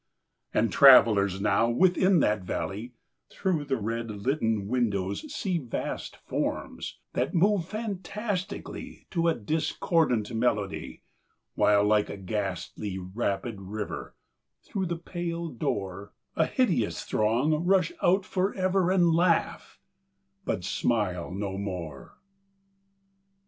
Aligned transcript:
And 0.51 0.71
travellers, 0.73 1.39
now, 1.39 1.69
within 1.69 2.21
that 2.21 2.41
valley, 2.41 2.95
Through 3.29 3.65
the 3.65 3.77
red 3.77 4.09
litten 4.09 4.67
windows 4.67 5.31
see 5.31 5.59
Vast 5.59 6.15
forms, 6.25 6.97
that 7.13 7.35
move 7.35 7.67
fantastically 7.67 9.05
To 9.11 9.27
a 9.27 9.35
discordant 9.35 10.33
melody, 10.33 11.03
While, 11.53 11.83
like 11.83 12.09
a 12.09 12.17
ghastly 12.17 12.97
rapid 12.97 13.61
river, 13.61 14.15
Through 14.63 14.87
the 14.87 14.97
pale 14.97 15.49
door 15.49 16.13
A 16.35 16.47
hideous 16.47 17.03
throng 17.03 17.63
rush 17.63 17.91
out 18.01 18.25
forever 18.25 18.89
And 18.89 19.13
laugh 19.13 19.79
but 20.45 20.63
smile 20.63 21.29
no 21.29 21.59
more. 21.59 22.17